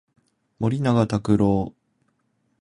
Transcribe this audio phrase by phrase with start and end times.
[0.57, 1.75] 森永卓郎